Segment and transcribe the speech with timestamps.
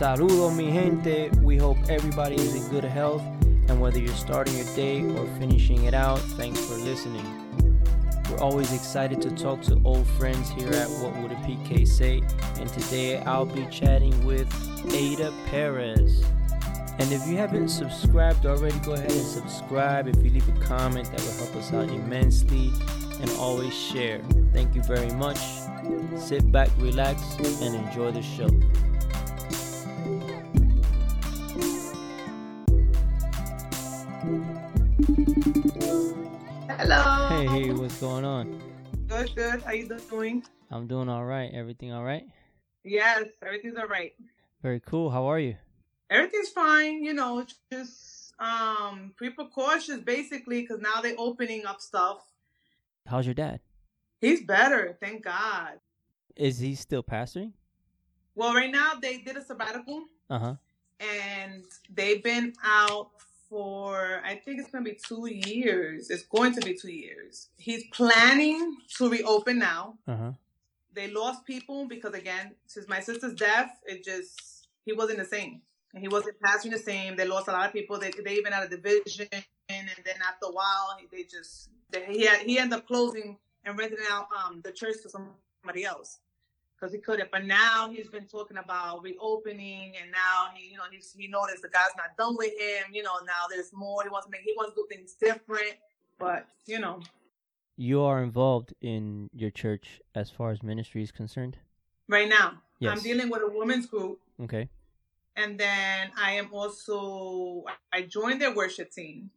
[0.00, 1.28] Saludos, mi gente.
[1.42, 3.20] We hope everybody is in good health.
[3.68, 7.26] And whether you're starting your day or finishing it out, thanks for listening.
[8.30, 12.22] We're always excited to talk to old friends here at What Would a PK Say.
[12.58, 14.48] And today I'll be chatting with
[14.90, 16.24] Ada Perez.
[16.98, 20.08] And if you haven't subscribed already, go ahead and subscribe.
[20.08, 22.72] If you leave a comment, that will help us out immensely.
[23.20, 24.22] And always share.
[24.54, 25.40] Thank you very much.
[26.16, 28.48] Sit back, relax, and enjoy the show.
[36.82, 37.28] Hello.
[37.28, 38.58] Hey, what's going on?
[39.06, 39.60] Good, good.
[39.60, 40.42] How you doing?
[40.70, 41.50] I'm doing all right.
[41.52, 42.24] Everything all right?
[42.84, 44.14] Yes, everything's all right.
[44.62, 45.10] Very cool.
[45.10, 45.56] How are you?
[46.08, 47.04] Everything's fine.
[47.04, 52.22] You know, just um, pre precautions basically, because now they're opening up stuff.
[53.06, 53.60] How's your dad?
[54.22, 55.80] He's better, thank God.
[56.34, 57.52] Is he still pastoring?
[58.34, 60.54] Well, right now they did a sabbatical, Uh huh.
[60.98, 61.62] and
[61.94, 63.10] they've been out
[63.50, 66.10] for I think it's gonna be two years.
[66.10, 67.50] It's going to be two years.
[67.58, 69.98] He's planning to reopen now.
[70.08, 70.32] Uh huh.
[70.94, 75.62] they lost people because again, since my sister's death, it just he wasn't the same.
[75.92, 77.16] And he wasn't passing the same.
[77.16, 77.98] They lost a lot of people.
[77.98, 79.28] They they even had a division,
[79.68, 83.78] and then after a while, they just they, he had, he ended up closing and
[83.78, 86.18] renting out um the church to somebody else
[86.80, 87.30] because he couldn't.
[87.30, 91.62] But now he's been talking about reopening, and now he you know he's he noticed
[91.62, 92.92] the guy's not done with him.
[92.92, 94.02] You know now there's more.
[94.02, 95.74] He wants to make he wants to do things different.
[96.18, 97.00] But you know
[97.76, 101.56] You are involved in your church as far as ministry is concerned?
[102.08, 102.96] right now Yes.
[102.96, 104.68] I'm dealing with a women's group Okay.
[105.36, 109.30] and then I am also I joined their worship team,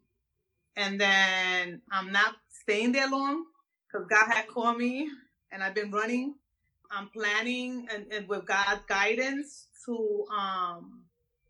[0.76, 3.46] and then I'm not staying there long
[3.88, 5.10] because God had called me,
[5.52, 6.36] and I've been running.
[6.96, 11.04] I'm planning and, and with God's guidance to um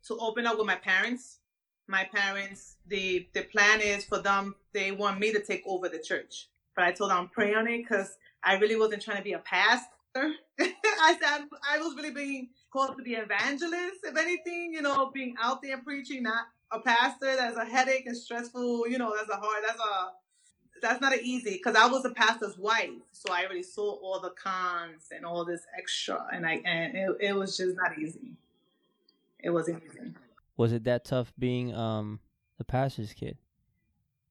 [0.08, 1.38] to open up with my parents.
[1.86, 4.54] My parents, the the plan is for them.
[4.72, 7.68] They want me to take over the church, but I told them I'm praying on
[7.68, 9.90] it because I really wasn't trying to be a pastor.
[10.16, 15.34] I said I was really being called to be evangelist, if anything, you know, being
[15.40, 17.36] out there preaching, not a pastor.
[17.36, 18.88] That's a headache and stressful.
[18.88, 19.62] You know, that's a hard.
[19.66, 20.12] That's a
[20.84, 24.30] that's not easy because I was a pastor's wife, so I already saw all the
[24.30, 28.36] cons and all this extra, and I and it, it was just not easy.
[29.40, 30.14] It wasn't easy.
[30.56, 32.20] Was it that tough being um
[32.58, 33.36] the pastor's kid?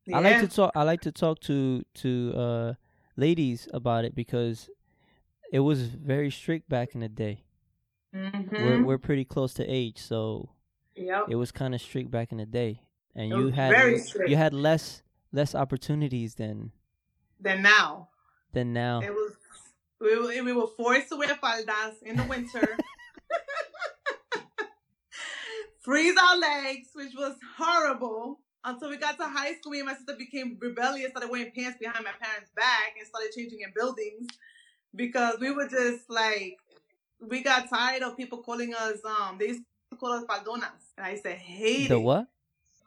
[0.05, 0.17] Yeah.
[0.17, 2.73] I like to talk I like to talk to to uh
[3.15, 4.69] ladies about it because
[5.51, 7.43] it was very strict back in the day.
[8.15, 8.51] Mhm.
[8.51, 10.49] We're we're pretty close to age, so
[10.95, 11.25] Yep.
[11.29, 12.81] it was kind of strict back in the day.
[13.15, 15.02] And you had very you had less
[15.33, 16.71] less opportunities than
[17.41, 18.07] Then now
[18.53, 19.01] than now.
[19.01, 19.33] it was
[19.99, 22.77] we were, we were forced to wear faldas in the winter.
[25.79, 28.39] Freeze our legs, which was horrible.
[28.65, 31.77] Until we got to high school, me and my sister became rebellious, started wearing pants
[31.79, 34.27] behind my parents' back, and started changing in buildings
[34.95, 36.57] because we were just like,
[37.19, 38.99] we got tired of people calling us.
[39.03, 41.99] Um, they used to call us faldonas, and I used to hate The it.
[42.01, 42.27] what?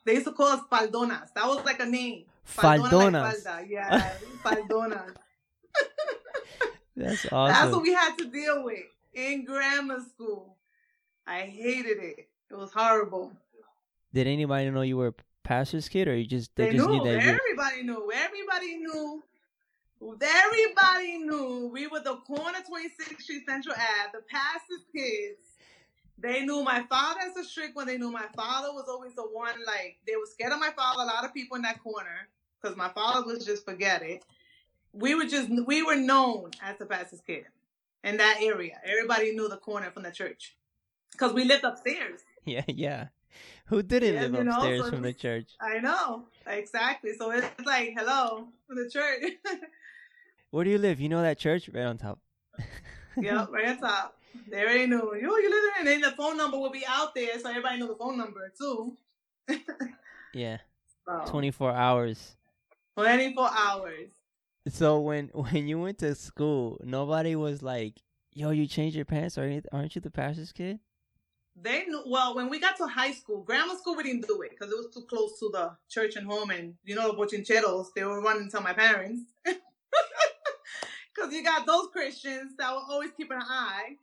[0.07, 1.28] They used to call us faldonas.
[1.34, 2.25] That was like a name.
[2.47, 3.43] Faldona Faldonas.
[3.43, 3.67] falda.
[3.69, 4.12] Yeah,
[4.43, 5.15] faldonas.
[6.97, 7.53] That's awesome.
[7.55, 10.57] That's what we had to deal with in grammar school.
[11.27, 12.29] I hated it.
[12.51, 13.33] It was horrible.
[14.15, 16.99] Did anybody know you were a pastor's kid, or you just they, They, just knew.
[16.99, 17.31] knew that you?
[17.31, 18.11] Everybody knew.
[18.15, 19.23] Everybody knew.
[20.23, 21.71] Everybody knew.
[21.73, 25.41] We were the corner 26th Street Central Ave, the pastor's kids.
[26.19, 27.87] They knew my father as a strict one.
[27.87, 31.03] They knew my father was always the one, like, they were scared of my father.
[31.03, 32.28] A lot of people in that corner,
[32.66, 34.25] because my father was just forget it.
[34.93, 37.44] We were just, we were known as the pastor's kid
[38.03, 38.81] in that area.
[38.84, 40.56] Everybody knew the corner from the church
[41.12, 42.21] because we lived upstairs.
[42.44, 43.09] Yeah, yeah.
[43.66, 45.50] Who didn't Yeah, live you know, upstairs so from the church?
[45.60, 47.12] I know exactly.
[47.19, 49.33] So it's like, hello from the church.
[50.50, 51.00] Where do you live?
[51.00, 52.19] You know that church right on top.
[53.21, 54.16] yep, right on top.
[54.50, 55.15] They already knew.
[55.15, 57.78] You, you live there, and then the phone number will be out there, so everybody
[57.78, 58.97] know the phone number too.
[60.34, 60.59] Yeah,
[61.07, 62.35] So, twenty four hours.
[62.97, 64.09] 24 hours.
[64.69, 67.95] So when when you went to school, nobody was like,
[68.33, 69.39] "Yo, you changed your pants?
[69.39, 70.81] Aren't aren't you the pastor's kid?"
[71.59, 72.03] They knew.
[72.07, 74.77] Well, when we got to high school, grammar school, we didn't do it because it
[74.77, 77.89] was too close to the church and home, and you know the bochincheros.
[77.95, 79.22] They were running to my parents.
[81.16, 83.97] Because you got those Christians that were always keeping an eye.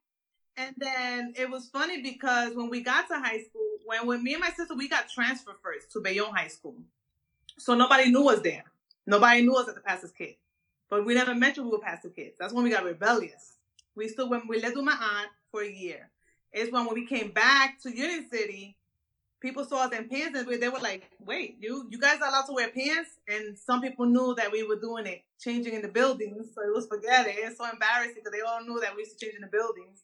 [0.58, 4.34] And then it was funny because when we got to high school, when, when me
[4.34, 6.76] and my sister, we got transferred first to Bayonne High School.
[7.58, 8.64] So nobody knew us there.
[9.06, 10.36] Nobody knew us as the pastor's kid.
[10.90, 12.36] But we never mentioned we were pastor kids.
[12.40, 13.58] That's when we got rebellious.
[13.96, 16.10] We still, when we lived with my aunt for a year.
[16.52, 18.78] is when we came back to Union City,
[19.42, 22.46] people saw us in pants and they were like, "Wait, you you guys are allowed
[22.46, 25.88] to wear pants?" And some people knew that we were doing it, changing in the
[25.88, 26.54] buildings.
[26.54, 27.36] So it was forget it.
[27.38, 30.04] It's so embarrassing because they all knew that we used to change in the buildings.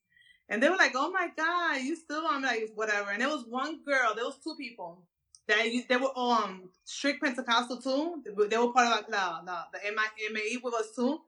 [0.50, 3.46] And they were like, "Oh my god, you still?" I'm like, "Whatever." And there was
[3.46, 4.14] one girl.
[4.16, 5.04] There was two people
[5.50, 8.24] that they were um strict Pentecostal too.
[8.24, 11.22] They were part of like the the, the MAE with us too.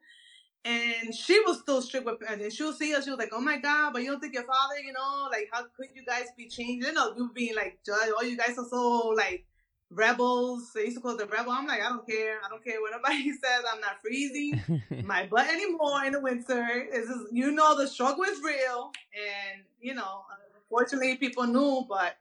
[0.63, 3.03] And she was still strict with, and she would see us.
[3.03, 5.49] She was like, "Oh my god, but you don't think your father, you know, like
[5.51, 6.85] how could you guys be changed?
[6.85, 8.11] You know, were being like, judge.
[8.15, 9.43] Oh, you guys are so like
[9.89, 10.71] rebels.
[10.75, 11.51] They used to call the rebel.
[11.51, 12.37] I'm like, I don't care.
[12.45, 13.63] I don't care what nobody says.
[13.73, 14.61] I'm not freezing
[15.03, 16.87] my butt anymore in the winter.
[16.93, 20.25] Just, you know, the struggle is real, and you know,
[20.61, 22.17] unfortunately, people knew, but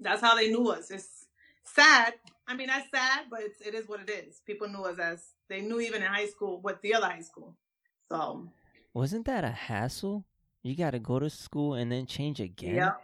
[0.00, 0.90] that's how they knew us.
[0.90, 1.19] It's
[1.74, 2.14] sad.
[2.46, 4.40] I mean, that's sad, but it's, it is what it is.
[4.46, 7.54] People knew us as they knew even in high school what the other high school.
[8.08, 8.48] So
[8.92, 10.24] wasn't that a hassle?
[10.62, 12.74] You got to go to school and then change again.
[12.74, 13.02] Yep.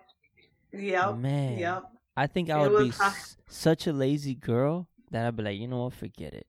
[0.73, 1.17] Yep.
[1.17, 1.59] Man.
[1.59, 1.85] Yep.
[2.17, 5.69] I think I would be s- such a lazy girl that I'd be like, you
[5.69, 6.47] know what, forget it.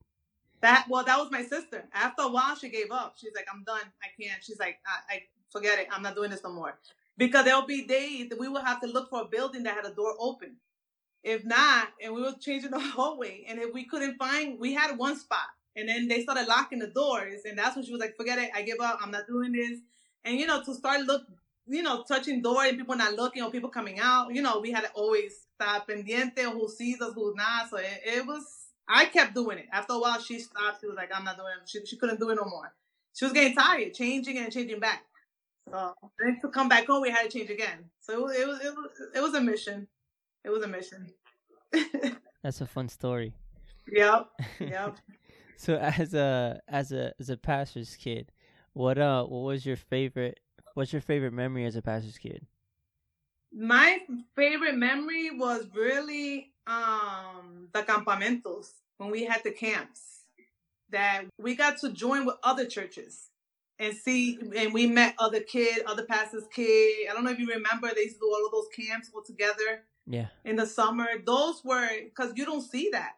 [0.61, 1.87] That well, that was my sister.
[1.93, 3.15] After a while, she gave up.
[3.17, 3.83] She's like, I'm done.
[4.01, 4.43] I can't.
[4.43, 5.21] She's like, I, I
[5.51, 5.87] forget it.
[5.91, 6.79] I'm not doing this no more.
[7.17, 9.85] Because there'll be days that we will have to look for a building that had
[9.85, 10.55] a door open.
[11.27, 14.97] If not, and we were changing the hallway, and if we couldn't find, we had
[14.97, 18.15] one spot, and then they started locking the doors, and that's when she was like,
[18.15, 19.00] "Forget it, I give up.
[19.01, 19.79] I'm not doing this."
[20.24, 21.24] And you know, to start look,
[21.68, 24.71] you know, touching doors and people not looking or people coming out, you know, we
[24.71, 27.69] had to always stop pendiente who sees us, who's not.
[27.69, 28.45] So it, it was.
[28.88, 29.65] I kept doing it.
[29.73, 30.80] After a while, she stopped.
[30.80, 31.69] She was like, "I'm not doing." It.
[31.69, 32.73] She she couldn't do it no more.
[33.13, 35.03] She was getting tired, changing and changing back.
[35.69, 37.89] So then to come back home, we had to change again.
[38.00, 39.88] So it was it was it was, it was a mission.
[40.43, 41.07] It was a mission.
[42.43, 43.33] That's a fun story.
[43.91, 44.27] Yep.
[44.59, 44.97] Yep.
[45.57, 48.31] so as a as a as a pastor's kid,
[48.73, 50.39] what uh what was your favorite
[50.73, 52.45] what's your favorite memory as a pastor's kid?
[53.51, 53.99] My
[54.35, 60.23] favorite memory was really um the campamentos when we had the camps
[60.89, 63.29] that we got to join with other churches
[63.79, 67.07] and see and we met other kid, other pastors' kid.
[67.09, 69.23] I don't know if you remember they used to do all of those camps all
[69.23, 69.83] together.
[70.07, 70.27] Yeah.
[70.45, 73.13] In the summer, those were because you don't see that.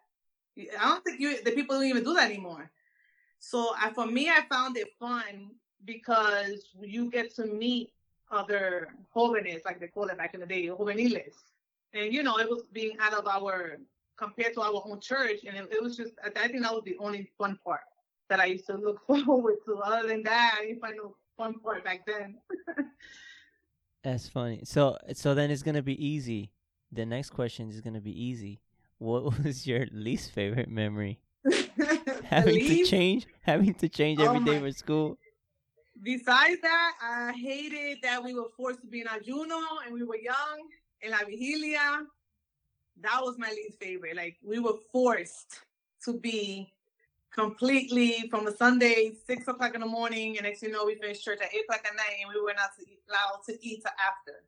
[0.57, 2.71] I don't think you the people don't even do that anymore.
[3.39, 5.51] So I, for me, I found it fun
[5.85, 7.93] because you get to meet
[8.31, 11.35] other jóvenes, like they call it back in the day, juveniles,
[11.93, 13.77] and you know it was being out of our
[14.17, 16.97] compared to our own church, and it, it was just I think that was the
[16.99, 17.81] only fun part
[18.29, 19.77] that I used to look forward to.
[19.77, 22.37] Other than that, I didn't find no fun part back then.
[24.03, 24.61] That's funny.
[24.63, 26.51] So so then it's gonna be easy.
[26.91, 28.61] The next question is gonna be easy.
[28.97, 31.19] What was your least favorite memory?
[32.23, 32.89] having least?
[32.91, 35.17] to change, having to change oh every oh day for school.
[36.01, 40.17] Besides that, I hated that we were forced to be in ayuno and we were
[40.17, 40.69] young
[41.01, 42.05] in la vigilia.
[43.01, 44.15] That was my least favorite.
[44.15, 45.59] Like we were forced
[46.05, 46.71] to be
[47.33, 51.23] completely from a Sunday, six o'clock in the morning, and next you know we finished
[51.23, 52.71] church at eight o'clock at night, and we were not
[53.09, 54.43] allowed to eat till after.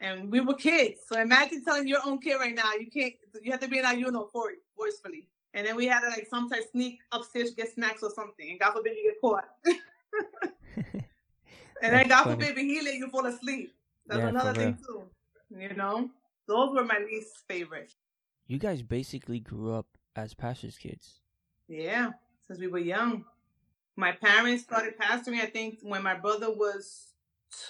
[0.00, 3.14] And we were kids, so imagine telling your own kid right now you can't.
[3.42, 5.28] You have to be in ayuno for it, forcefully.
[5.54, 8.58] And then we had to like sometimes sneak upstairs to get snacks or something, and
[8.58, 9.48] God forbid you get caught.
[11.82, 12.44] and then God funny.
[12.44, 13.72] forbid he let you fall asleep.
[14.06, 15.04] That's yeah, another thing too.
[15.56, 16.10] You know,
[16.48, 17.92] those were my least favorite.
[18.46, 19.86] You guys basically grew up
[20.16, 21.20] as pastors' kids.
[21.68, 22.10] Yeah,
[22.46, 23.24] since we were young.
[23.96, 27.13] My parents started pastoring, I think, when my brother was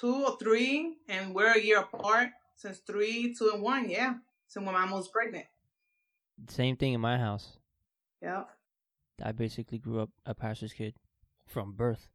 [0.01, 3.89] two or three, and we're a year apart since three, two, and one.
[3.89, 4.15] Yeah,
[4.49, 5.47] since when my mom was pregnant.
[6.49, 7.59] Same thing in my house.
[8.21, 8.45] Yeah.
[9.23, 10.95] I basically grew up a pastor's kid
[11.47, 12.09] from birth.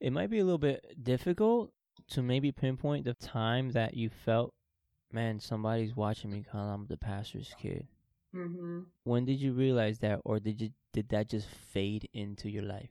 [0.00, 1.72] It might be a little bit difficult
[2.10, 4.54] to maybe pinpoint the time that you felt,
[5.12, 7.86] man, somebody's watching me because I'm the pastor's kid.
[8.34, 8.80] Mm-hmm.
[9.04, 12.90] When did you realize that, or did you did that just fade into your life?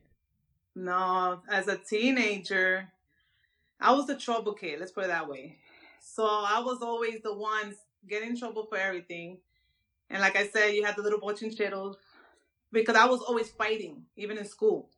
[0.76, 2.88] No, as a teenager,
[3.80, 4.78] I was the trouble kid.
[4.78, 5.56] Let's put it that way.
[6.00, 7.76] So I was always the ones
[8.08, 9.38] getting in trouble for everything,
[10.08, 11.96] and like I said, you had the little bochincheros
[12.72, 14.90] because I was always fighting, even in school.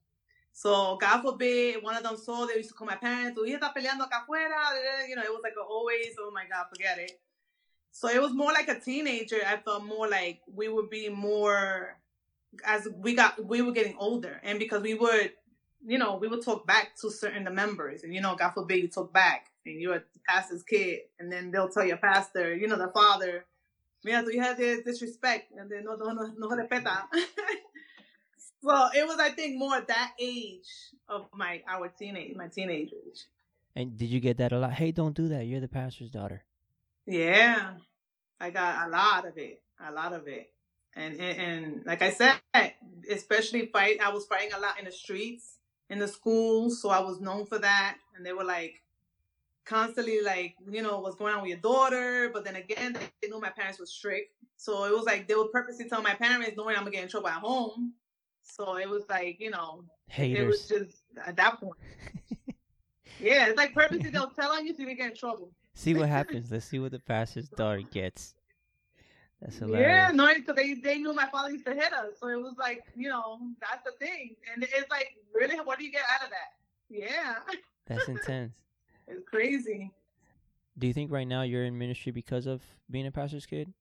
[0.53, 3.51] So God forbid one of them saw they used to call my parents, oh, tu
[3.51, 5.09] hija está peleando acá afuera.
[5.09, 7.19] You know, it was like always, oh my God, forget it.
[7.91, 9.41] So it was more like a teenager.
[9.47, 11.97] I felt more like we would be more
[12.65, 15.33] as we got we were getting older, and because we would,
[15.87, 18.83] you know, we would talk back to certain the members, and you know, God forbid
[18.83, 22.69] you talk back, and you're a pastor's kid, and then they'll tell your pastor, you
[22.69, 23.45] know, the father,
[24.05, 27.03] mira, tu hija de disrespect, and then no no no no respeta.
[28.63, 30.69] so it was, I think, more that age
[31.09, 33.27] of my our teenage my teenage age.
[33.75, 34.73] And did you get that a lot?
[34.73, 35.47] Hey, don't do that.
[35.47, 36.45] You're the pastor's daughter.
[37.07, 37.75] Yeah,
[38.39, 40.53] I got a lot of it, a lot of it,
[40.95, 42.35] and and, and like I said,
[43.11, 44.01] especially fight.
[44.01, 45.59] I was fighting a lot in the streets,
[45.93, 47.99] in the schools, so I was known for that.
[48.17, 48.83] And they were like
[49.65, 52.31] constantly like, you know, what's going on with your daughter?
[52.33, 55.53] But then again, they knew my parents were strict, so it was like they would
[55.53, 57.93] purposely tell my parents, knowing I'm gonna get in trouble at home.
[58.43, 60.41] So it was like, you know, Haters.
[60.41, 61.77] it was just at that point.
[63.21, 65.53] yeah, it's like purposely they'll tell on you so you get in trouble.
[65.75, 66.51] see what happens.
[66.51, 68.35] Let's see what the pastor's daughter gets.
[69.43, 70.13] That's Yeah, hilarious.
[70.15, 72.15] no, because they, they knew my father used to hit us.
[72.21, 74.37] So it was like, you know, that's the thing.
[74.55, 76.53] And it's like, really, what do you get out of that?
[76.89, 77.35] Yeah,
[77.87, 78.55] That's intense.
[79.09, 79.91] it's crazy.
[80.79, 83.73] Do you think right now you're in ministry because of being a pastor's kid?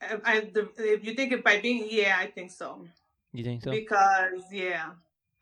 [0.00, 2.86] I, I, if you think it by being, yeah, I think so.
[3.32, 3.70] You think so?
[3.72, 4.90] Because, yeah,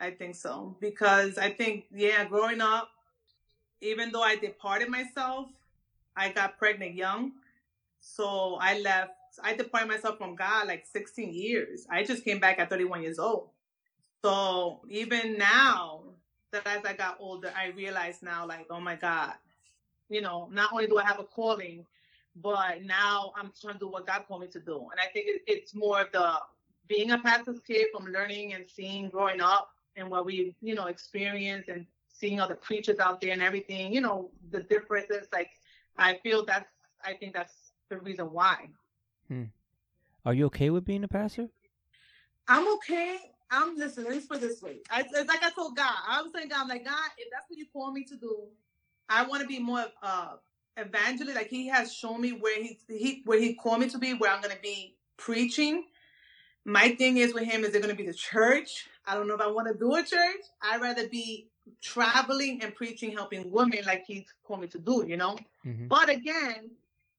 [0.00, 0.74] I think so.
[0.80, 2.88] Because I think, yeah, growing up,
[3.82, 5.48] even though I departed myself,
[6.16, 7.32] I got pregnant young.
[8.14, 11.86] So I left, I departed myself from God like 16 years.
[11.90, 13.48] I just came back at 31 years old.
[14.24, 16.02] So even now
[16.52, 19.34] that as I got older, I realized now, like, oh my God,
[20.08, 21.84] you know, not only do I have a calling,
[22.36, 24.86] but now I'm trying to do what God called me to do.
[24.92, 26.34] And I think it, it's more of the
[26.88, 30.86] being a pastor's kid from learning and seeing growing up and what we, you know,
[30.86, 35.26] experience and seeing other preachers out there and everything, you know, the differences.
[35.32, 35.50] Like,
[35.98, 36.70] I feel that's,
[37.04, 38.68] I think that's the reason why.
[40.24, 41.48] Are you okay with being a pastor?
[42.48, 43.18] I'm okay.
[43.50, 44.10] I'm listening.
[44.10, 44.78] Let's put this way.
[44.90, 45.94] I, it's like I told God.
[46.08, 48.48] I was saying, God, I'm like, God, if that's what you call me to do,
[49.08, 50.34] I want to be more uh
[50.76, 51.36] evangelist.
[51.36, 54.30] Like He has shown me where He He where He called me to be, where
[54.32, 55.84] I'm gonna be preaching.
[56.64, 58.88] My thing is with Him is it gonna be the church.
[59.06, 60.42] I don't know if I want to do a church.
[60.60, 61.48] I'd rather be
[61.80, 65.04] traveling and preaching, helping women, like He called me to do.
[65.06, 65.38] You know.
[65.62, 66.70] hmm But again,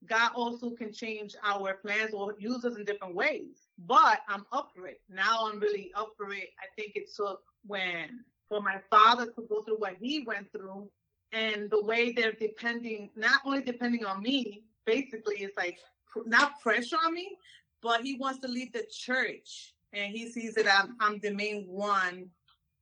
[0.07, 3.67] God also can change our plans or use us in different ways.
[3.85, 5.01] But I'm up for it.
[5.09, 6.49] Now I'm really up for it.
[6.59, 10.89] I think it took when for my father to go through what he went through
[11.33, 15.77] and the way they're depending, not only depending on me, basically it's like
[16.25, 17.37] not pressure on me,
[17.81, 19.73] but he wants to leave the church.
[19.93, 22.29] And he sees that I'm, I'm the main one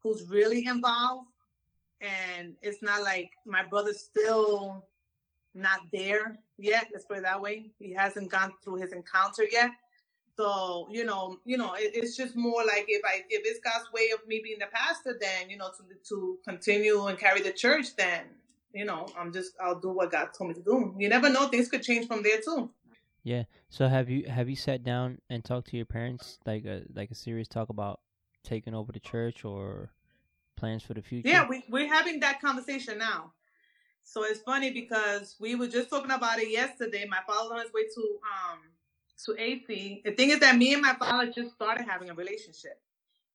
[0.04, 1.28] who's really involved.
[2.02, 4.86] And it's not like my brother's still
[5.56, 6.88] not there yet.
[6.92, 7.72] Let's put it that way.
[7.80, 9.72] He hasn't gone through his encounter yet.
[10.38, 13.92] So you know, you know, it, it's just more like if I if it's God's
[13.94, 17.54] way of me being the pastor, then you know to to continue and carry the
[17.54, 18.24] church, then
[18.74, 20.94] you know I'm just I'll do what God told me to do.
[20.98, 22.70] You never know; things could change from there too.
[23.24, 23.44] Yeah.
[23.70, 27.12] So have you have you sat down and talked to your parents like a like
[27.12, 28.00] a serious talk about
[28.44, 29.92] taking over the church or
[30.58, 31.30] plans for the future?
[31.30, 33.34] Yeah, we we're having that conversation now.
[34.06, 37.06] So it's funny because we were just talking about it yesterday.
[37.10, 38.60] My father's on his way to um
[39.26, 40.04] to AC.
[40.06, 42.80] The thing is that me and my father just started having a relationship.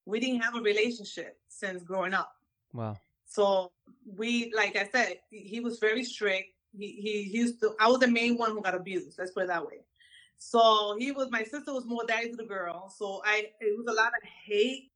[0.06, 2.36] We didn't have a relationship since growing up.
[2.72, 2.96] Wow.
[3.26, 3.72] So
[4.16, 6.50] we, like I said, he was very strict.
[6.78, 7.74] He he, he used to.
[7.80, 9.18] I was the main one who got abused.
[9.18, 9.80] Let's put it that way.
[10.38, 11.30] So he was.
[11.32, 12.88] My sister was more daddy to the girl.
[12.96, 13.50] So I.
[13.60, 14.92] It was a lot of hate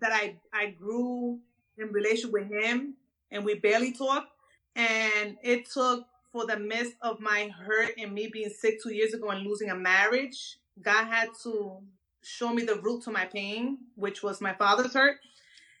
[0.00, 1.38] that I I grew
[1.76, 2.94] in relation with him,
[3.30, 4.31] and we barely talked.
[4.74, 9.12] And it took for the midst of my hurt and me being sick two years
[9.12, 10.56] ago and losing a marriage.
[10.80, 11.78] God had to
[12.22, 15.18] show me the root to my pain, which was my father's hurt.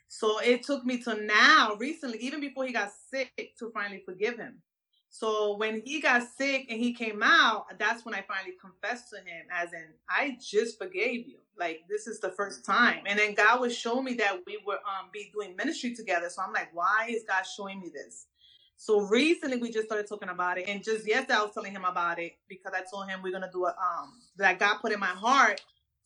[0.08, 4.36] So it took me to now, recently, even before he got sick, to finally forgive
[4.36, 4.60] him.
[5.08, 9.16] So when he got sick and he came out, that's when I finally confessed to
[9.16, 11.36] him, as in, I just forgave you.
[11.58, 13.04] Like this is the first time.
[13.06, 16.30] And then God would show me that we would um be doing ministry together.
[16.30, 18.26] So I'm like, why is God showing me this?
[18.76, 20.68] So recently we just started talking about it.
[20.68, 23.50] And just yesterday I was telling him about it because I told him we're gonna
[23.52, 25.60] do a um that God put in my heart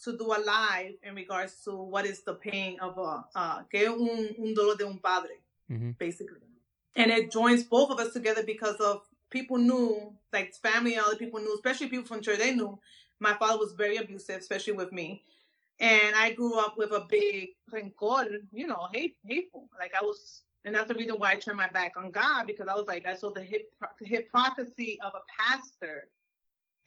[0.05, 3.87] to do a live in regards to what is the pain of a uh que
[3.87, 6.41] un, un dolor de un padre, hmm basically.
[6.95, 11.17] And it joins both of us together because of people knew, like family and other
[11.17, 12.79] people knew, especially people from church, they knew
[13.21, 15.23] my father was very abusive, especially with me.
[15.79, 19.69] And I grew up with a big rencor, you know, hate, hateful.
[19.79, 22.67] Like I was, and that's the reason why I turned my back on God because
[22.67, 23.71] I was like, I saw the hip,
[24.03, 26.09] hypocrisy of a pastor.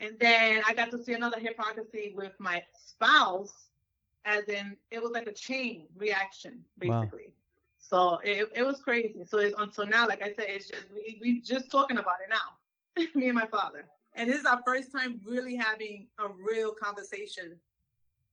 [0.01, 3.69] And then I got to see another hypocrisy with my spouse,
[4.25, 6.89] as in it was like a chain reaction, basically.
[6.89, 7.01] Wow.
[7.01, 7.33] basically.
[7.79, 9.23] So it, it was crazy.
[9.25, 12.17] So it's um, until now, like I said, it's just we we just talking about
[12.21, 13.85] it now, me and my father.
[14.13, 17.55] And this is our first time really having a real conversation.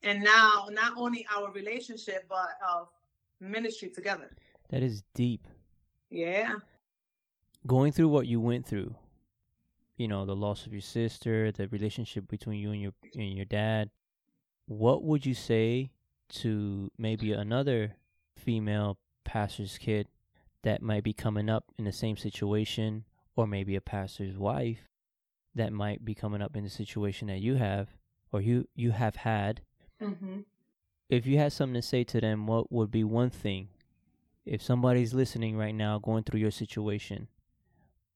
[0.03, 2.89] And now, not only our relationship, but of
[3.41, 4.31] ministry together.
[4.71, 5.47] That is deep.
[6.11, 6.55] Yeah.
[7.67, 8.95] going through what you went through,
[9.97, 13.45] you know, the loss of your sister, the relationship between you and your and your
[13.45, 13.91] dad,
[14.67, 15.91] what would you say
[16.29, 17.95] to maybe another
[18.37, 20.09] female pastor's kid
[20.63, 23.05] that might be coming up in the same situation
[23.37, 24.89] or maybe a pastor's wife
[25.55, 27.89] that might be coming up in the situation that you have
[28.33, 29.61] or you you have had
[30.03, 30.41] Mm-hmm.
[31.09, 33.69] if you had something to say to them what would be one thing
[34.47, 37.29] if somebody's listening right now going through your situation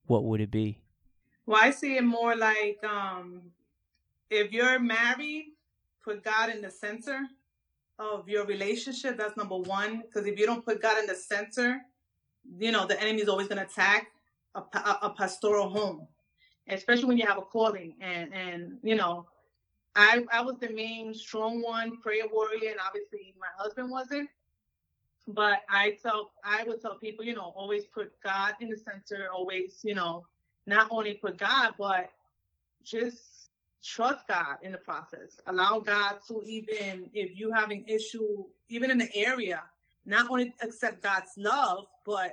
[0.06, 0.80] what would it be
[1.46, 3.42] Well, I see it more like um,
[4.30, 5.46] if you're married,
[6.04, 7.18] put God in the center
[7.98, 9.18] of your relationship.
[9.18, 10.02] That's number one.
[10.02, 11.80] Because if you don't put God in the center,
[12.58, 14.08] you know the enemy is always going to attack
[14.54, 16.06] a, a, a pastoral home,
[16.68, 17.94] especially when you have a calling.
[18.00, 19.26] And and you know,
[19.96, 24.28] I I was the main strong one, prayer warrior, and obviously my husband wasn't.
[25.28, 29.28] But I tell I would tell people, you know, always put God in the center.
[29.32, 30.26] Always, you know,
[30.66, 32.10] not only put God, but
[32.82, 33.50] just
[33.82, 35.40] trust God in the process.
[35.46, 39.62] Allow God to even if you have an issue, even in the area,
[40.06, 42.32] not only accept God's love, but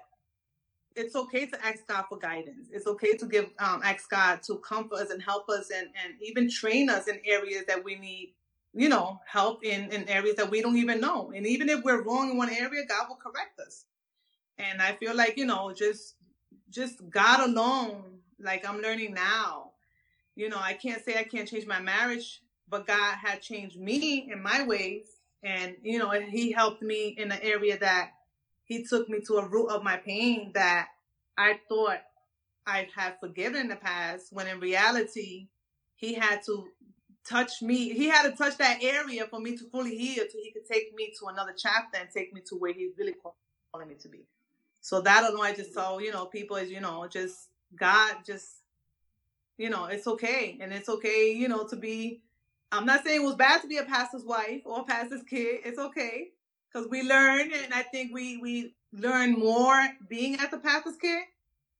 [0.95, 2.69] it's okay to ask God for guidance.
[2.71, 6.15] It's okay to give um, ask God to comfort us and help us and, and
[6.21, 8.33] even train us in areas that we need,
[8.77, 11.31] you know, help in, in areas that we don't even know.
[11.35, 13.85] And even if we're wrong in one area, God will correct us.
[14.59, 16.13] And I feel like, you know, just
[16.69, 19.71] just God alone, like I'm learning now.
[20.35, 24.29] You know, I can't say I can't change my marriage, but God had changed me
[24.31, 25.07] in my ways.
[25.41, 28.11] And, you know, He helped me in an area that
[28.63, 30.89] He took me to a root of my pain that
[31.35, 32.01] I thought
[32.67, 35.47] I had forgiven in the past, when in reality,
[35.95, 36.67] He had to
[37.27, 37.89] touch me.
[37.93, 40.95] He had to touch that area for me to fully heal so He could take
[40.95, 43.15] me to another chapter and take me to where He's really
[43.71, 44.25] calling me to be.
[44.81, 48.47] So that alone, I just saw, you know, people as, you know, just God just,
[49.57, 50.57] you know, it's okay.
[50.61, 52.21] And it's okay, you know, to be,
[52.71, 55.61] I'm not saying it was bad to be a pastor's wife or a pastor's kid.
[55.65, 56.29] It's okay.
[56.71, 61.23] Because we learn, and I think we, we learn more being at the pastor's kid.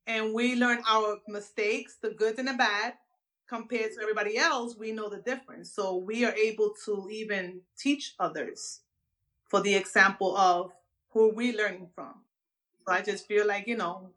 [0.06, 2.94] And we learn our mistakes, the good and the bad,
[3.48, 4.76] compared to everybody else.
[4.78, 5.74] We know the difference.
[5.74, 8.82] So we are able to even teach others
[9.48, 10.72] for the example of
[11.10, 12.14] who we're learning from.
[12.86, 14.12] So I just feel like, you know,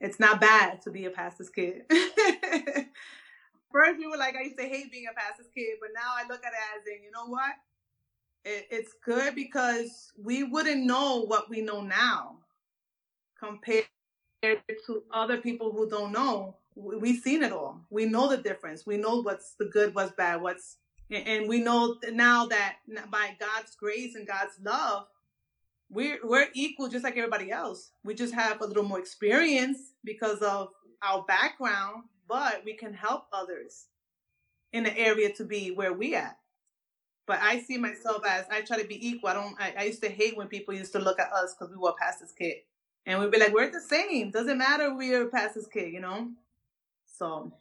[0.00, 1.82] it's not bad to be a pastor's kid.
[1.90, 2.08] First,
[3.98, 6.44] we were like, I used to hate being a pastor's kid, but now I look
[6.44, 7.52] at it as in, you know what?
[8.44, 12.38] It, it's good because we wouldn't know what we know now
[13.38, 13.86] compared
[14.42, 16.56] to other people who don't know.
[16.74, 17.80] We, we've seen it all.
[17.90, 18.86] We know the difference.
[18.86, 20.76] We know what's the good, what's bad, what's,
[21.10, 22.76] and- we know now that
[23.10, 25.06] by God's grace and God's love,
[25.90, 27.90] we're we're equal just like everybody else.
[28.02, 30.70] We just have a little more experience because of
[31.02, 33.88] our background, but we can help others
[34.72, 36.38] in the area to be where we at.
[37.26, 39.28] But I see myself as I try to be equal.
[39.28, 39.54] I don't.
[39.60, 41.92] I, I used to hate when people used to look at us because we were
[42.00, 42.56] pastor's kid,
[43.04, 44.30] and we'd be like, "We're the same.
[44.30, 44.94] Doesn't matter.
[44.94, 46.30] We're a pastor's kid," you know.
[47.12, 47.52] So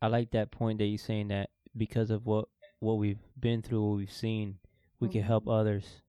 [0.00, 2.48] i like that point that you're saying that because of what
[2.80, 4.58] what we've been through what we've seen
[5.00, 5.60] we can help mm-hmm.
[5.60, 6.02] others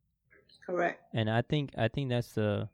[0.65, 1.01] correct.
[1.13, 2.67] and i think i think that's the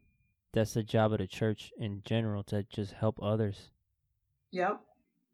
[0.53, 3.69] that's the job of the church in general to just help others
[4.51, 4.81] Yep.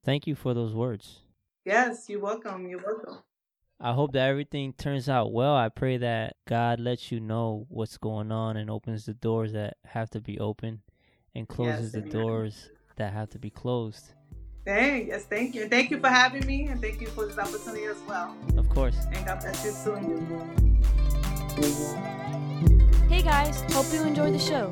[0.03, 1.21] thank you for those words
[1.65, 2.07] Yes.
[2.07, 2.67] You're welcome.
[2.67, 3.17] You're welcome.
[3.79, 5.55] I hope that everything turns out well.
[5.55, 9.77] I pray that God lets you know what's going on and opens the doors that
[9.83, 10.81] have to be open
[11.33, 12.11] and closes the amen.
[12.11, 14.13] doors that have to be closed.
[14.65, 15.25] Thank yes.
[15.25, 15.69] Thank you.
[15.69, 18.35] Thank you for having me, and thank you for this opportunity as well.
[18.57, 18.97] Of course.
[19.13, 20.25] And God bless you soon.
[23.07, 24.71] Hey guys, hope you enjoyed the show.